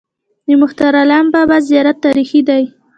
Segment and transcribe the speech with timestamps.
[0.47, 2.63] د مهترلام بابا زیارت تاریخي دی